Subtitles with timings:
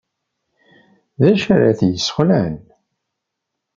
[1.21, 2.55] D acu ay t-yesxelɛen?